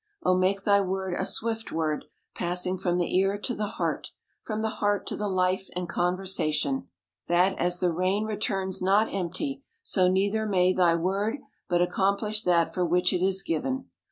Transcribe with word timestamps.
Oh, 0.23 0.35
make 0.35 0.63
thy 0.63 0.81
word 0.81 1.13
a 1.13 1.23
swift 1.25 1.71
word, 1.71 2.05
passing 2.33 2.79
from 2.79 2.97
the 2.97 3.15
ear 3.19 3.37
to 3.37 3.53
the 3.53 3.67
heart, 3.77 4.09
from 4.41 4.63
the 4.63 4.77
heart 4.81 5.05
to 5.05 5.15
the 5.15 5.27
life 5.27 5.69
and 5.75 5.87
conversation; 5.87 6.87
that, 7.27 7.55
as 7.59 7.77
the 7.77 7.91
rain 7.93 8.25
returns 8.25 8.81
not 8.81 9.13
empty, 9.13 9.61
so 9.83 10.07
neither 10.07 10.47
may 10.47 10.73
thy 10.73 10.95
word, 10.95 11.37
but 11.69 11.83
accomplish 11.83 12.41
that 12.45 12.73
for 12.73 12.83
which 12.83 13.13
it 13.13 13.21
is 13.21 13.43
given. 13.43 13.89